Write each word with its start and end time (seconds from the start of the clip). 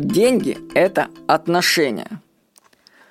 Деньги– 0.00 0.56
это 0.74 1.08
отношения. 1.26 2.22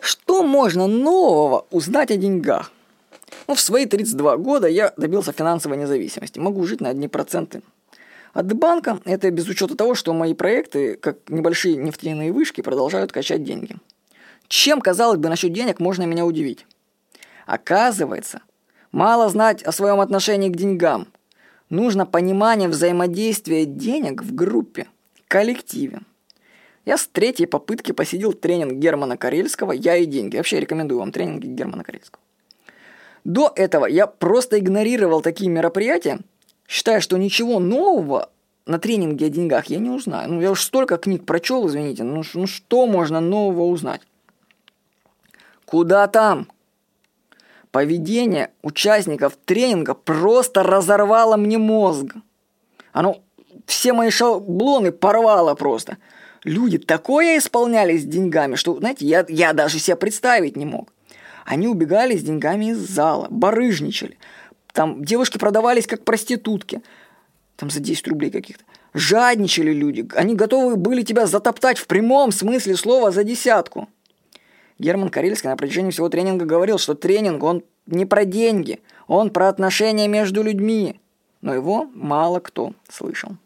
Что 0.00 0.42
можно 0.42 0.88
нового 0.88 1.64
узнать 1.70 2.10
о 2.10 2.16
деньгах? 2.16 2.72
Ну, 3.46 3.54
в 3.54 3.60
свои 3.60 3.86
32 3.86 4.36
года 4.38 4.66
я 4.66 4.92
добился 4.96 5.30
финансовой 5.30 5.78
независимости. 5.78 6.40
Могу 6.40 6.66
жить 6.66 6.80
на 6.80 6.88
одни 6.88 7.06
проценты. 7.06 7.62
От 8.32 8.52
банка 8.54 8.98
это 9.04 9.30
без 9.30 9.46
учета 9.46 9.76
того, 9.76 9.94
что 9.94 10.12
мои 10.12 10.34
проекты, 10.34 10.96
как 10.96 11.18
небольшие 11.28 11.76
нефтяные 11.76 12.32
вышки, 12.32 12.62
продолжают 12.62 13.12
качать 13.12 13.44
деньги. 13.44 13.76
Чем, 14.48 14.80
казалось 14.80 15.20
бы, 15.20 15.28
насчет 15.28 15.52
денег 15.52 15.78
можно 15.78 16.02
меня 16.02 16.26
удивить? 16.26 16.66
Оказывается, 17.46 18.42
мало 18.90 19.28
знать 19.28 19.62
о 19.62 19.70
своем 19.70 20.00
отношении 20.00 20.48
к 20.48 20.56
деньгам. 20.56 21.06
Нужно 21.70 22.06
понимание 22.06 22.68
взаимодействия 22.68 23.66
денег 23.66 24.24
в 24.24 24.34
группе, 24.34 24.88
коллективе. 25.28 26.00
Я 26.84 26.96
с 26.96 27.06
третьей 27.06 27.46
попытки 27.46 27.92
посетил 27.92 28.32
тренинг 28.32 28.74
Германа 28.74 29.16
Карельского 29.16 29.72
«Я 29.72 29.96
и 29.96 30.04
деньги». 30.04 30.36
Вообще 30.36 30.58
рекомендую 30.58 30.98
вам 30.98 31.12
тренинги 31.12 31.46
Германа 31.46 31.84
Карельского. 31.84 32.20
До 33.24 33.52
этого 33.54 33.86
я 33.86 34.08
просто 34.08 34.58
игнорировал 34.58 35.22
такие 35.22 35.48
мероприятия, 35.48 36.18
считая, 36.66 37.00
что 37.00 37.16
ничего 37.18 37.60
нового 37.60 38.30
на 38.66 38.80
тренинге 38.80 39.26
о 39.26 39.28
деньгах 39.28 39.66
я 39.66 39.78
не 39.78 39.90
узнаю. 39.90 40.28
Ну, 40.32 40.40
я 40.40 40.50
уж 40.50 40.62
столько 40.62 40.96
книг 40.96 41.24
прочел, 41.24 41.68
извините, 41.68 42.02
ну, 42.02 42.22
ну 42.34 42.46
что 42.48 42.86
можно 42.86 43.20
нового 43.20 43.62
узнать? 43.66 44.00
Куда 45.64 46.08
там? 46.08 46.48
Поведение 47.70 48.50
участников 48.62 49.36
тренинга 49.44 49.94
просто 49.94 50.64
разорвало 50.64 51.36
мне 51.36 51.58
мозг. 51.58 52.16
Оно 52.92 53.22
все 53.66 53.92
мои 53.92 54.10
шаблоны 54.10 54.90
порвало 54.90 55.54
просто– 55.54 55.96
Люди 56.44 56.78
такое 56.78 57.38
исполняли 57.38 57.96
с 57.96 58.04
деньгами, 58.04 58.56
что, 58.56 58.76
знаете, 58.76 59.06
я, 59.06 59.24
я 59.28 59.52
даже 59.52 59.78
себе 59.78 59.96
представить 59.96 60.56
не 60.56 60.64
мог. 60.64 60.92
Они 61.44 61.68
убегали 61.68 62.16
с 62.16 62.22
деньгами 62.22 62.70
из 62.70 62.78
зала, 62.78 63.28
барыжничали. 63.30 64.18
Там 64.72 65.04
девушки 65.04 65.38
продавались 65.38 65.86
как 65.86 66.04
проститутки. 66.04 66.82
Там 67.56 67.70
за 67.70 67.80
10 67.80 68.08
рублей 68.08 68.30
каких-то. 68.30 68.64
Жадничали 68.94 69.72
люди. 69.72 70.06
Они 70.14 70.34
готовы 70.34 70.76
были 70.76 71.02
тебя 71.02 71.26
затоптать 71.26 71.78
в 71.78 71.86
прямом 71.86 72.32
смысле 72.32 72.76
слова 72.76 73.10
за 73.10 73.24
десятку. 73.24 73.88
Герман 74.78 75.10
Карельский 75.10 75.48
на 75.48 75.56
протяжении 75.56 75.90
всего 75.90 76.08
тренинга 76.08 76.44
говорил, 76.44 76.78
что 76.78 76.94
тренинг, 76.94 77.42
он 77.42 77.62
не 77.86 78.04
про 78.04 78.24
деньги, 78.24 78.80
он 79.06 79.30
про 79.30 79.48
отношения 79.48 80.08
между 80.08 80.42
людьми. 80.42 81.00
Но 81.40 81.54
его 81.54 81.88
мало 81.94 82.40
кто 82.40 82.74
слышал. 82.88 83.36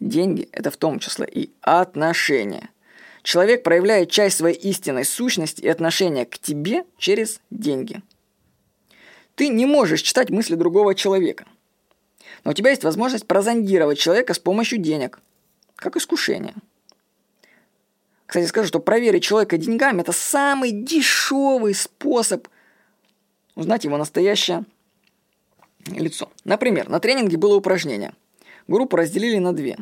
Деньги– 0.00 0.48
это 0.52 0.70
в 0.70 0.76
том 0.76 0.98
числе 0.98 1.26
и 1.26 1.50
отношения. 1.62 2.70
Человек 3.22 3.62
проявляет 3.62 4.10
часть 4.10 4.36
своей 4.36 4.56
истинной 4.56 5.04
сущности 5.04 5.62
и 5.62 5.68
отношения 5.68 6.26
к 6.26 6.38
тебе 6.38 6.84
через 6.98 7.40
деньги. 7.50 8.02
Ты 9.34 9.48
не 9.48 9.66
можешь 9.66 10.02
читать 10.02 10.30
мысли 10.30 10.54
другого 10.54 10.94
человека. 10.94 11.46
Но 12.44 12.50
у 12.50 12.54
тебя 12.54 12.70
есть 12.70 12.84
возможность 12.84 13.26
прозондировать 13.26 13.98
человека 13.98 14.34
с 14.34 14.38
помощью 14.38 14.78
денег, 14.78 15.18
как 15.74 15.96
искушение. 15.96 16.54
Кстати, 18.26 18.46
скажу, 18.46 18.68
что 18.68 18.80
проверить 18.80 19.24
человека 19.24 19.56
деньгами– 19.56 20.00
это 20.02 20.12
самый 20.12 20.70
дешевый 20.70 21.74
способ 21.74 22.48
узнать 23.54 23.84
его 23.84 23.96
настоящее 23.96 24.64
лицо. 25.86 26.30
Например, 26.44 26.88
на 26.88 27.00
тренинге 27.00 27.38
было 27.38 27.56
упражнение– 27.56 28.12
Группу 28.68 28.96
разделили 28.96 29.38
на 29.38 29.52
две. 29.52 29.76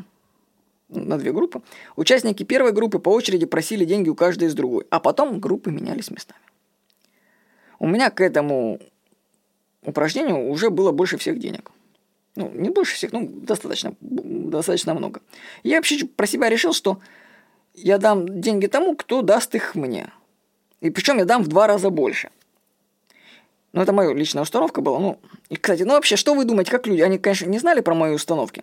На 0.88 1.18
две 1.18 1.32
группы. 1.32 1.62
Участники 1.96 2.42
первой 2.42 2.72
группы 2.72 2.98
по 2.98 3.08
очереди 3.08 3.46
просили 3.46 3.84
деньги 3.84 4.08
у 4.08 4.14
каждой 4.14 4.48
из 4.48 4.54
другой, 4.54 4.86
а 4.90 5.00
потом 5.00 5.40
группы 5.40 5.70
менялись 5.70 6.10
местами. 6.10 6.40
У 7.78 7.86
меня 7.86 8.10
к 8.10 8.20
этому 8.20 8.78
упражнению 9.82 10.48
уже 10.50 10.70
было 10.70 10.92
больше 10.92 11.16
всех 11.16 11.38
денег. 11.38 11.70
Ну, 12.36 12.50
не 12.52 12.70
больше 12.70 12.96
всех, 12.96 13.12
ну, 13.12 13.28
достаточно, 13.28 13.94
достаточно 14.00 14.94
много. 14.94 15.20
Я 15.62 15.76
вообще 15.76 16.04
про 16.04 16.26
себя 16.26 16.48
решил, 16.48 16.72
что 16.72 17.00
я 17.74 17.98
дам 17.98 18.40
деньги 18.40 18.66
тому, 18.66 18.96
кто 18.96 19.22
даст 19.22 19.54
их 19.54 19.74
мне. 19.74 20.10
И 20.80 20.90
причем 20.90 21.18
я 21.18 21.24
дам 21.24 21.42
в 21.42 21.48
два 21.48 21.66
раза 21.66 21.90
больше– 21.90 22.30
ну, 23.74 23.82
это 23.82 23.92
моя 23.92 24.14
личная 24.14 24.44
установка 24.44 24.80
была. 24.80 25.00
Ну, 25.00 25.18
и, 25.48 25.56
кстати, 25.56 25.82
ну 25.82 25.94
вообще, 25.94 26.14
что 26.14 26.34
вы 26.34 26.44
думаете, 26.44 26.70
как 26.70 26.86
люди? 26.86 27.00
Они, 27.00 27.18
конечно, 27.18 27.46
не 27.46 27.58
знали 27.58 27.80
про 27.80 27.92
мои 27.92 28.14
установки. 28.14 28.62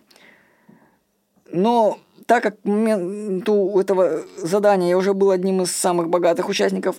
Но 1.52 1.98
так 2.24 2.42
как 2.42 2.62
к 2.62 2.64
моменту 2.64 3.78
этого 3.78 4.22
задания 4.38 4.88
я 4.88 4.96
уже 4.96 5.12
был 5.12 5.30
одним 5.30 5.60
из 5.60 5.70
самых 5.70 6.08
богатых 6.08 6.48
участников 6.48 6.96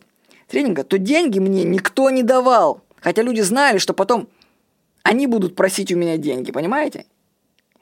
тренинга, 0.47 0.83
то 0.83 0.99
деньги 0.99 1.39
мне 1.39 1.63
никто 1.63 2.11
не 2.11 2.21
давал. 2.21 2.81
Хотя 3.01 3.23
люди 3.23 3.41
знали, 3.41 3.79
что 3.79 3.95
потом 3.95 4.29
они 5.01 5.25
будут 5.25 5.55
просить 5.55 5.91
у 5.91 5.97
меня 5.97 6.17
деньги, 6.17 6.51
понимаете? 6.51 7.07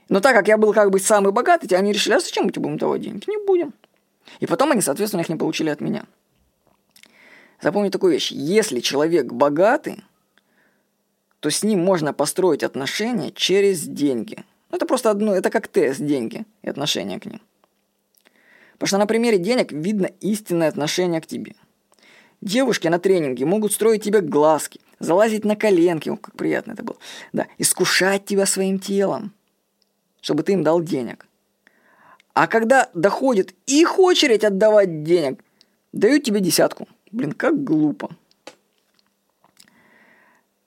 Но 0.08 0.22
так 0.22 0.34
как 0.34 0.48
я 0.48 0.58
был 0.58 0.72
как 0.72 0.92
бы 0.92 1.00
самый 1.00 1.34
богатый, 1.34 1.68
они 1.76 1.92
решили, 1.92 2.14
а 2.14 2.22
зачем 2.22 2.46
мы 2.46 2.52
тебе 2.52 2.62
будем 2.62 2.78
давать 2.78 3.02
деньги? 3.02 3.26
Не 3.28 3.46
будем. 3.46 3.74
И 4.40 4.46
потом 4.46 4.72
они, 4.72 4.80
соответственно, 4.80 5.22
их 5.22 5.30
не 5.30 5.36
получили 5.36 5.70
от 5.70 5.82
меня. 5.82 6.06
Запомни 7.62 7.90
такую 7.90 8.14
вещь. 8.14 8.32
Если 8.32 8.80
человек 8.80 9.34
богатый, 9.34 10.06
то 11.42 11.50
с 11.50 11.64
ним 11.64 11.84
можно 11.84 12.14
построить 12.14 12.64
отношения 12.64 13.32
через 13.32 13.82
деньги. 13.82 14.46
Ну, 14.70 14.78
это 14.78 14.86
просто 14.86 15.10
одно, 15.10 15.36
это 15.36 15.50
как 15.50 15.68
тест, 15.68 16.00
деньги 16.00 16.46
и 16.62 16.70
отношения 16.70 17.20
к 17.20 17.26
ним. 17.26 17.42
Потому 18.74 18.88
что 18.88 18.98
на 19.00 19.08
примере 19.08 19.38
денег 19.38 19.72
видно 19.72 20.06
истинное 20.22 20.70
отношение 20.70 21.20
к 21.20 21.26
тебе. 21.26 21.56
Девушки 22.42 22.88
на 22.88 23.00
тренинге 23.00 23.46
могут 23.46 23.74
строить 23.74 24.04
тебе 24.04 24.22
глазки, 24.22 24.80
залазить 25.00 25.44
на 25.44 25.56
коленки, 25.56 26.10
о, 26.10 26.18
как 26.18 26.36
приятно 26.36 26.74
это 26.74 26.84
было, 26.84 26.98
да, 27.34 27.48
искушать 27.58 28.26
тебя 28.26 28.46
своим 28.46 28.80
телом, 28.80 29.34
чтобы 30.22 30.44
ты 30.44 30.54
им 30.54 30.64
дал 30.64 30.82
денег. 30.82 31.28
А 32.34 32.48
когда 32.48 32.90
доходит 32.94 33.56
их 33.66 33.98
очередь 33.98 34.44
отдавать 34.44 35.04
денег, 35.04 35.44
дают 35.92 36.24
тебе 36.24 36.40
десятку. 36.40 36.88
Блин, 37.12 37.32
как 37.34 37.64
глупо. 37.64 38.16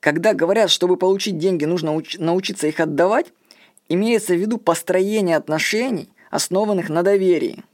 Когда 0.05 0.35
говорят, 0.35 0.69
чтобы 0.69 0.99
получить 0.99 1.39
деньги, 1.39 1.65
нужно 1.65 1.97
уч- 1.97 2.23
научиться 2.23 2.67
их 2.67 2.79
отдавать, 2.79 3.33
имеется 3.89 4.35
в 4.35 4.39
виду 4.39 4.59
построение 4.59 5.35
отношений, 5.35 6.11
основанных 6.31 6.91
на 6.91 7.03
доверии. 7.03 7.65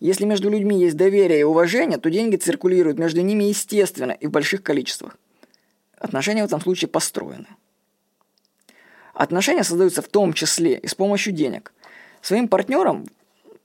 Если 0.00 0.24
между 0.24 0.50
людьми 0.50 0.80
есть 0.80 0.96
доверие 0.96 1.38
и 1.38 1.44
уважение, 1.44 1.98
то 1.98 2.10
деньги 2.10 2.34
циркулируют 2.34 2.98
между 2.98 3.20
ними 3.20 3.44
естественно 3.44 4.10
и 4.10 4.26
в 4.26 4.32
больших 4.32 4.64
количествах. 4.64 5.16
Отношения 5.96 6.42
в 6.42 6.46
этом 6.46 6.60
случае 6.60 6.88
построены. 6.88 7.46
Отношения 9.14 9.62
создаются 9.62 10.02
в 10.02 10.08
том 10.08 10.32
числе 10.32 10.78
и 10.78 10.88
с 10.88 10.96
помощью 10.96 11.32
денег. 11.32 11.72
Своим 12.22 12.48
партнерам 12.48 13.06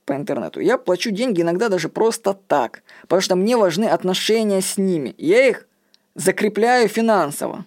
по 0.04 0.12
интернету 0.12 0.60
я 0.60 0.78
плачу 0.78 1.10
деньги 1.10 1.42
иногда 1.42 1.68
даже 1.68 1.88
просто 1.88 2.32
так, 2.46 2.84
потому 3.08 3.22
что 3.22 3.34
мне 3.34 3.56
важны 3.56 3.86
отношения 3.86 4.60
с 4.60 4.78
ними. 4.78 5.16
Я 5.18 5.48
их 5.48 5.66
закрепляю 6.14 6.86
финансово. 6.86 7.64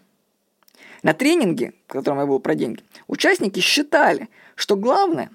На 1.04 1.14
тренинге, 1.14 1.74
в 1.88 1.94
котором 1.94 2.20
я 2.20 2.26
был 2.26 2.40
про 2.40 2.56
деньги, 2.56 2.84
участники 3.08 3.60
считали, 3.60 4.30
что 4.56 4.76
главное 4.76 5.30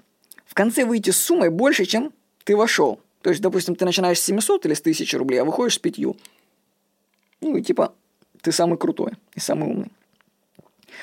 в 0.45 0.53
конце 0.53 0.85
выйти 0.85 1.09
с 1.09 1.17
суммой 1.17 1.49
больше, 1.49 1.85
чем 1.85 2.13
ты 2.43 2.55
вошел. 2.55 2.99
То 3.21 3.29
есть, 3.29 3.41
допустим, 3.41 3.75
ты 3.75 3.85
начинаешь 3.85 4.19
с 4.19 4.23
700 4.23 4.65
или 4.65 4.73
с 4.73 4.81
1000 4.81 5.17
рублей, 5.17 5.41
а 5.41 5.45
выходишь 5.45 5.75
с 5.75 5.79
5. 5.79 5.97
Ну 7.41 7.57
и 7.57 7.61
типа, 7.61 7.93
ты 8.41 8.51
самый 8.51 8.77
крутой 8.77 9.13
и 9.33 9.39
самый 9.39 9.69
умный. 9.69 9.91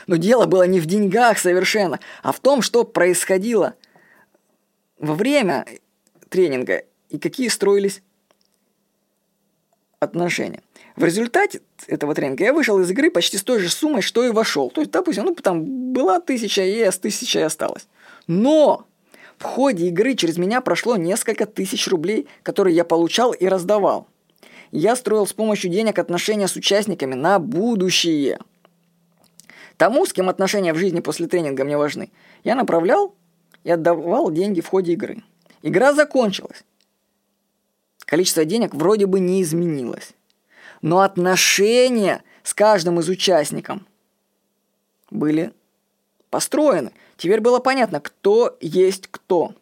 Но 0.07 0.17
дело 0.17 0.47
было 0.47 0.67
не 0.67 0.81
в 0.81 0.87
деньгах 0.87 1.39
совершенно, 1.39 1.99
а 2.23 2.33
в 2.33 2.41
том, 2.41 2.63
что 2.63 2.85
происходило 2.85 3.75
во 4.99 5.15
время 5.15 5.67
тренинга 6.29 6.85
и 7.09 7.19
какие 7.19 7.49
строились 7.49 8.03
отношения. 10.01 10.63
В 10.97 11.05
результате 11.05 11.61
этого 11.87 12.15
тренинга 12.15 12.45
я 12.45 12.53
вышел 12.53 12.81
из 12.81 12.91
игры 12.91 13.11
почти 13.11 13.37
с 13.37 13.43
той 13.43 13.61
же 13.61 13.69
суммой, 13.69 14.03
что 14.03 14.25
и 14.25 14.31
вошел. 14.31 14.71
То 14.71 14.81
есть, 14.81 14.91
допустим, 14.91 15.25
ну, 15.27 15.35
там 15.35 15.93
была 15.93 16.21
тысяча, 16.21 16.63
и 16.63 16.81
с 16.81 16.99
тысяча 16.99 17.39
и 17.39 17.43
осталось. 17.43 17.87
Но 18.27 18.87
в 19.39 19.45
ходе 19.45 19.89
игры 19.89 20.15
через 20.15 20.39
меня 20.39 20.61
прошло 20.61 20.97
несколько 20.97 21.47
тысяч 21.47 21.87
рублей, 21.87 22.27
которые 22.43 22.75
я 22.75 22.85
получал 22.85 23.33
и 23.33 23.47
раздавал. 23.47 24.09
Я 24.73 24.97
строил 24.97 25.27
с 25.27 25.33
помощью 25.33 25.71
денег 25.71 25.99
отношения 25.99 26.49
с 26.49 26.57
участниками 26.57 27.15
на 27.15 27.39
будущее. 27.39 28.39
Тому, 29.77 30.07
с 30.07 30.13
кем 30.13 30.29
отношения 30.29 30.73
в 30.73 30.79
жизни 30.79 31.01
после 31.01 31.27
тренинга 31.27 31.65
мне 31.65 31.77
важны, 31.77 32.11
я 32.45 32.55
направлял 32.55 33.15
и 33.65 33.71
отдавал 33.71 34.31
деньги 34.31 34.61
в 34.61 34.69
ходе 34.69 34.93
игры. 34.93 35.23
Игра 35.63 35.93
закончилась. 35.93 36.65
Количество 38.11 38.45
денег 38.45 38.75
вроде 38.75 39.07
бы 39.07 39.21
не 39.21 39.41
изменилось 39.41 40.13
но 40.83 41.01
отношения 41.01 42.23
с 42.43 42.55
каждым 42.55 43.01
из 43.01 43.09
участников 43.09 43.81
были 45.11 45.53
построены. 46.31 46.93
Теперь 47.17 47.41
было 47.41 47.59
понятно, 47.59 48.01
кто 48.01 48.57
есть 48.61 49.09
кто. 49.11 49.55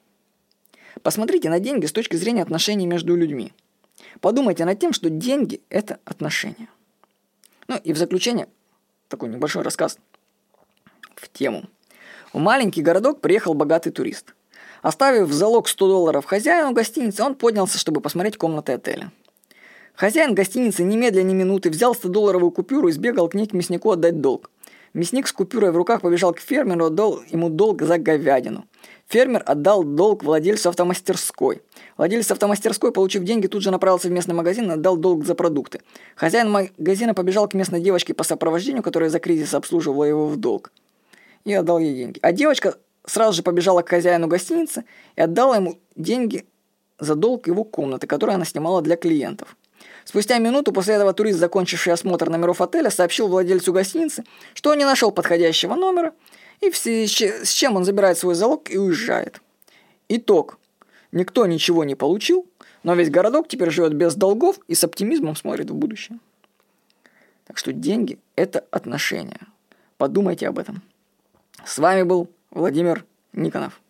Посмотрите 1.02 1.48
на 1.48 1.60
деньги 1.60 1.86
с 1.86 1.92
точки 1.92 2.16
зрения 2.16 2.42
отношений 2.42 2.86
между 2.86 3.16
людьми. 3.16 3.52
Подумайте 4.20 4.64
над 4.64 4.78
тем, 4.78 4.92
что 4.92 5.10
деньги– 5.10 5.60
это 5.70 5.98
отношения. 6.04 6.68
Ну 7.66 7.76
и 7.76 7.92
в 7.92 7.96
заключение 7.96 8.48
такой 9.08 9.28
небольшой 9.28 9.62
рассказ 9.62 9.98
в 11.14 11.28
тему. 11.28 11.64
В 12.32 12.38
маленький 12.38 12.82
городок 12.82 13.20
приехал 13.20 13.54
богатый 13.54 13.90
турист. 13.90 14.34
Оставив 14.82 15.28
в 15.28 15.32
залог 15.32 15.68
100 15.68 15.88
долларов 15.88 16.24
хозяину 16.24 16.72
гостиницы, 16.72 17.22
он 17.22 17.34
поднялся, 17.34 17.78
чтобы 17.78 18.00
посмотреть 18.00 18.36
комнаты 18.36 18.72
отеля. 18.72 19.10
Хозяин 19.94 20.34
гостиницы 20.34 20.84
немедленно 20.84 21.28
ни 21.28 21.34
минуты 21.34 21.70
взял 21.70 21.92
100-долларовую 21.92 22.52
купюру 22.52 22.88
и 22.88 22.92
сбегал 22.92 23.28
к 23.28 23.34
ней 23.34 23.46
к 23.46 23.52
мяснику 23.52 23.90
отдать 23.90 24.20
долг. 24.20 24.50
Мясник 24.94 25.26
с 25.26 25.32
купюрой 25.32 25.70
в 25.70 25.76
руках 25.76 26.00
побежал 26.00 26.32
к 26.32 26.40
фермеру 26.40 26.86
отдал 26.86 27.20
ему 27.28 27.50
долг 27.50 27.82
за 27.82 27.98
говядину. 27.98 28.64
Фермер 29.08 29.42
отдал 29.44 29.84
долг 29.84 30.22
владельцу 30.22 30.68
автомастерской. 30.68 31.62
Владелец 31.96 32.30
автомастерской, 32.30 32.92
получив 32.92 33.24
деньги, 33.24 33.46
тут 33.46 33.62
же 33.62 33.70
направился 33.70 34.08
в 34.08 34.12
местный 34.12 34.34
магазин 34.34 34.70
и 34.70 34.74
отдал 34.74 34.96
долг 34.96 35.24
за 35.24 35.34
продукты. 35.34 35.80
Хозяин 36.14 36.50
магазина 36.50 37.14
побежал 37.14 37.48
к 37.48 37.54
местной 37.54 37.80
девочке 37.80 38.14
по 38.14 38.24
сопровождению, 38.24 38.82
которая 38.82 39.10
за 39.10 39.18
кризис 39.18 39.54
обслуживала 39.54 40.04
его 40.04 40.26
в 40.26 40.36
долг. 40.36 40.72
И 41.44 41.52
отдал 41.52 41.78
ей 41.78 41.94
деньги. 41.94 42.18
А 42.22 42.32
девочка 42.32 42.76
сразу 43.08 43.32
же 43.32 43.42
побежала 43.42 43.82
к 43.82 43.88
хозяину 43.88 44.28
гостиницы 44.28 44.84
и 45.16 45.20
отдала 45.20 45.56
ему 45.56 45.78
деньги 45.96 46.46
за 46.98 47.14
долг 47.14 47.46
его 47.46 47.64
комнаты, 47.64 48.06
которую 48.06 48.36
она 48.36 48.44
снимала 48.44 48.82
для 48.82 48.96
клиентов. 48.96 49.56
Спустя 50.04 50.38
минуту 50.38 50.72
после 50.72 50.94
этого 50.94 51.12
турист, 51.12 51.38
закончивший 51.38 51.92
осмотр 51.92 52.30
номеров 52.30 52.60
отеля, 52.60 52.90
сообщил 52.90 53.28
владельцу 53.28 53.72
гостиницы, 53.72 54.24
что 54.54 54.70
он 54.70 54.78
не 54.78 54.84
нашел 54.84 55.12
подходящего 55.12 55.74
номера, 55.74 56.14
и 56.60 56.70
с 56.70 57.52
чем 57.52 57.76
он 57.76 57.84
забирает 57.84 58.18
свой 58.18 58.34
залог 58.34 58.70
и 58.70 58.78
уезжает. 58.78 59.40
Итог. 60.08 60.58
Никто 61.12 61.46
ничего 61.46 61.84
не 61.84 61.94
получил, 61.94 62.46
но 62.82 62.94
весь 62.94 63.10
городок 63.10 63.48
теперь 63.48 63.70
живет 63.70 63.94
без 63.94 64.14
долгов 64.14 64.58
и 64.66 64.74
с 64.74 64.84
оптимизмом 64.84 65.36
смотрит 65.36 65.70
в 65.70 65.74
будущее. 65.74 66.18
Так 67.46 67.56
что 67.58 67.72
деньги– 67.72 68.18
это 68.36 68.64
отношения. 68.70 69.40
Подумайте 69.96 70.48
об 70.48 70.58
этом. 70.58 70.82
С 71.64 71.78
вами 71.78 72.02
был 72.02 72.28
Владимир 72.50 73.04
Никонов. 73.32 73.80